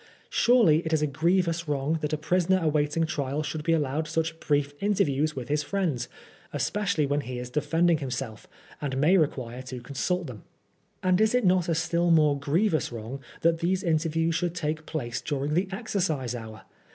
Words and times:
Surely 0.31 0.79
it 0.83 0.93
is 0.93 1.03
a 1.03 1.05
grievous 1.05 1.67
wrong 1.67 1.99
that 2.01 2.11
a 2.11 2.17
prisoner 2.17 2.59
awaiting 2.63 3.05
trial 3.05 3.43
should 3.43 3.61
be 3.61 3.71
allowed 3.71 4.07
such 4.07 4.39
brief 4.39 4.73
interviews 4.81 5.35
with 5.35 5.47
his 5.47 5.61
friends, 5.61 6.09
especially 6.51 7.05
when 7.05 7.21
he 7.21 7.37
is 7.37 7.51
de 7.51 7.61
fending 7.61 7.99
himself, 7.99 8.47
and 8.81 8.97
may 8.97 9.15
require 9.15 9.61
to 9.61 9.79
consult 9.79 10.25
them. 10.25 10.41
And 11.03 11.21
is 11.21 11.35
it 11.35 11.45
not 11.45 11.69
a 11.69 11.75
still 11.75 12.09
more 12.09 12.35
grievous 12.39 12.91
wrong 12.91 13.19
that 13.41 13.59
these 13.59 13.83
interviews 13.83 14.33
should 14.33 14.55
take 14.55 14.87
place 14.87 15.21
during 15.21 15.53
the 15.53 15.67
exercise 15.71 16.33
hour 16.33 16.63